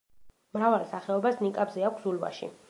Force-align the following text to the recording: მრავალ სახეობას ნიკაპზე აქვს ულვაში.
მრავალ 0.57 0.85
სახეობას 0.93 1.39
ნიკაპზე 1.49 1.87
აქვს 1.91 2.09
ულვაში. 2.15 2.51